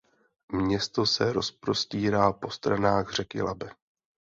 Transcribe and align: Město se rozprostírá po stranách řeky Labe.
Město 0.51 1.05
se 1.05 1.33
rozprostírá 1.33 2.31
po 2.33 2.49
stranách 2.51 3.11
řeky 3.13 3.41
Labe. 3.41 3.69